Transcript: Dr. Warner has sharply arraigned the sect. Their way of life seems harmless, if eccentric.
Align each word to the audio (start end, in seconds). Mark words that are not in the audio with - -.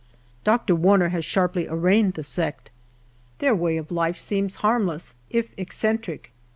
Dr. 0.43 0.73
Warner 0.73 1.09
has 1.09 1.23
sharply 1.23 1.67
arraigned 1.67 2.15
the 2.15 2.23
sect. 2.23 2.71
Their 3.37 3.53
way 3.53 3.77
of 3.77 3.91
life 3.91 4.17
seems 4.17 4.55
harmless, 4.65 5.13
if 5.29 5.51
eccentric. 5.57 6.31